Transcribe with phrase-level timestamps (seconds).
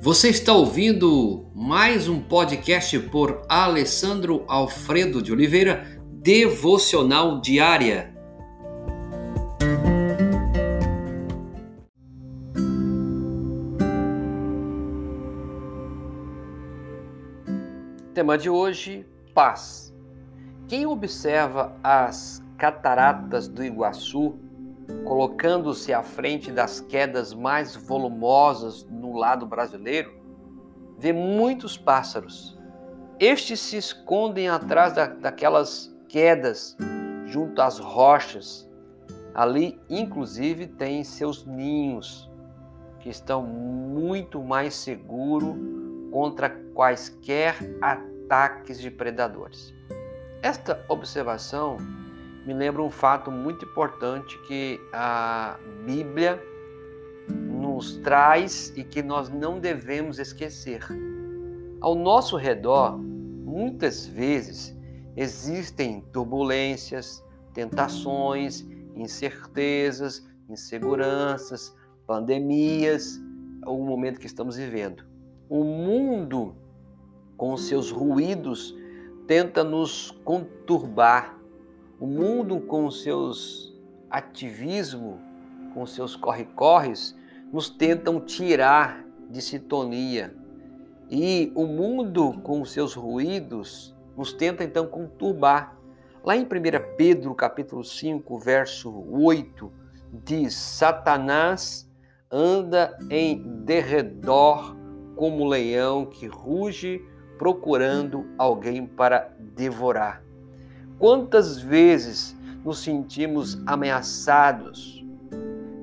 [0.00, 8.14] Você está ouvindo mais um podcast por Alessandro Alfredo de Oliveira, Devocional Diária.
[18.14, 19.04] Tema de hoje:
[19.34, 19.92] paz.
[20.68, 24.38] Quem observa as cataratas do Iguaçu
[25.04, 30.12] colocando-se à frente das quedas mais volumosas no lado brasileiro,
[30.98, 32.58] vê muitos pássaros.
[33.18, 36.76] Estes se escondem atrás da, daquelas quedas,
[37.26, 38.68] junto às rochas.
[39.34, 42.30] Ali, inclusive, tem seus ninhos,
[43.00, 45.54] que estão muito mais seguros
[46.10, 49.74] contra quaisquer ataques de predadores.
[50.42, 51.76] Esta observação
[52.48, 56.42] me lembra um fato muito importante que a Bíblia
[57.28, 60.82] nos traz e que nós não devemos esquecer.
[61.78, 64.74] Ao nosso redor, muitas vezes
[65.14, 73.20] existem turbulências, tentações, incertezas, inseguranças, pandemias,
[73.66, 75.04] o momento que estamos vivendo.
[75.50, 76.56] O mundo,
[77.36, 78.74] com seus ruídos,
[79.26, 81.37] tenta nos conturbar,
[82.00, 83.74] o mundo, com seus
[84.08, 85.18] ativismo,
[85.74, 87.16] com seus corre-corres,
[87.52, 90.34] nos tentam tirar de sintonia.
[91.10, 95.76] E o mundo, com seus ruídos, nos tenta então conturbar.
[96.24, 96.46] Lá em 1
[96.96, 99.72] Pedro, capítulo 5, verso 8,
[100.24, 101.90] diz: Satanás
[102.30, 104.76] anda em derredor
[105.16, 107.02] como leão que ruge
[107.38, 110.27] procurando alguém para devorar.
[110.98, 115.06] Quantas vezes nos sentimos ameaçados?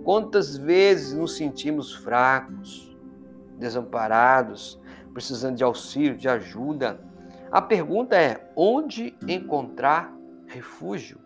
[0.03, 2.93] Quantas vezes nos sentimos fracos,
[3.57, 4.77] desamparados,
[5.13, 6.99] precisando de auxílio, de ajuda?
[7.49, 10.13] A pergunta é: onde encontrar
[10.47, 11.17] refúgio?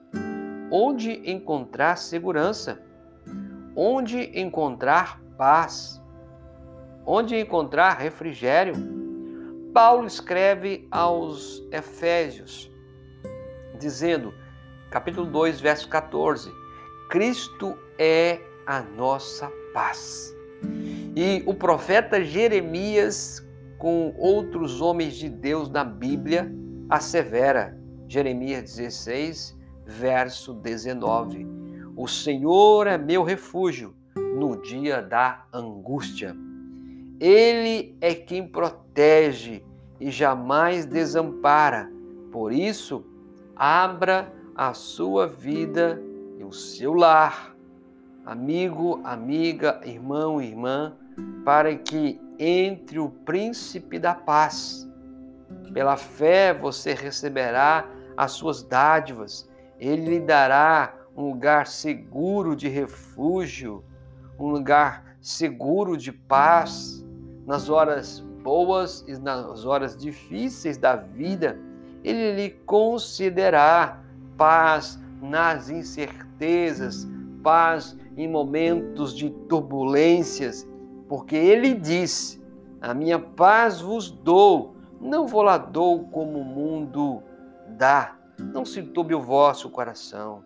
[0.69, 2.79] Onde encontrar segurança?
[3.75, 5.99] Onde encontrar paz?
[7.03, 8.75] Onde encontrar refrigério?
[9.73, 12.68] Paulo escreve aos Efésios
[13.79, 14.33] dizendo,
[14.91, 16.51] capítulo 2, verso 14:
[17.09, 20.35] Cristo é a nossa paz.
[21.15, 23.45] E o profeta Jeremias,
[23.77, 26.51] com outros homens de Deus na Bíblia,
[26.89, 31.47] assevera, Jeremias 16, verso 19:
[31.95, 36.35] O Senhor é meu refúgio no dia da angústia.
[37.19, 39.63] Ele é quem protege
[39.99, 41.91] e jamais desampara.
[42.31, 43.03] Por isso,
[43.59, 46.01] Abra a sua vida
[46.37, 47.53] e o seu lar,
[48.25, 50.95] amigo, amiga, irmão, irmã,
[51.43, 54.89] para que entre o príncipe da paz.
[55.73, 63.83] Pela fé você receberá as suas dádivas, ele lhe dará um lugar seguro de refúgio,
[64.39, 67.05] um lugar seguro de paz.
[67.45, 71.59] Nas horas boas e nas horas difíceis da vida
[72.03, 74.01] ele lhe concederá
[74.37, 77.07] paz nas incertezas,
[77.43, 80.67] paz em momentos de turbulências,
[81.07, 82.41] porque ele diz:
[82.81, 87.21] A minha paz vos dou, não vou lá dou como o mundo
[87.77, 88.15] dá.
[88.37, 90.43] Não se turbe o vosso coração,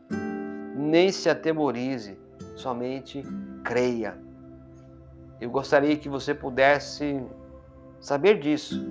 [0.75, 2.18] nem se atemorize,
[2.56, 3.24] somente
[3.64, 4.18] creia.
[5.40, 7.24] Eu gostaria que você pudesse
[8.00, 8.84] saber disso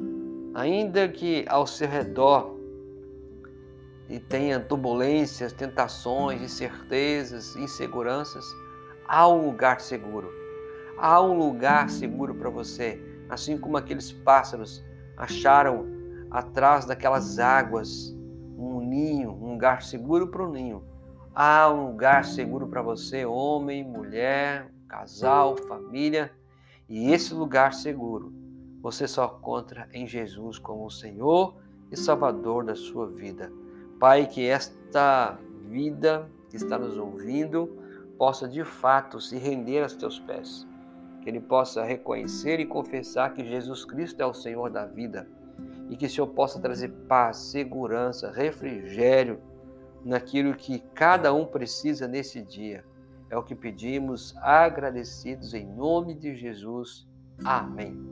[0.54, 2.56] ainda que ao seu redor
[4.08, 8.44] e tenha turbulências, tentações, incertezas, inseguranças,
[9.06, 10.30] há um lugar seguro.
[10.98, 14.84] Há um lugar seguro para você, assim como aqueles pássaros
[15.16, 15.86] acharam
[16.30, 18.14] atrás daquelas águas
[18.56, 20.84] um ninho, um lugar seguro para o ninho.
[21.34, 26.30] Há um lugar seguro para você, homem, mulher, casal, família,
[26.88, 28.41] e esse lugar seguro
[28.82, 31.54] você só encontra em Jesus como o Senhor
[31.90, 33.52] e Salvador da sua vida.
[34.00, 35.38] Pai, que esta
[35.68, 37.78] vida que está nos ouvindo
[38.18, 40.66] possa de fato se render aos teus pés.
[41.20, 45.28] Que ele possa reconhecer e confessar que Jesus Cristo é o Senhor da vida
[45.88, 49.40] e que o Senhor possa trazer paz, segurança, refrigério
[50.04, 52.84] naquilo que cada um precisa nesse dia.
[53.30, 57.06] É o que pedimos, agradecidos em nome de Jesus.
[57.44, 58.11] Amém.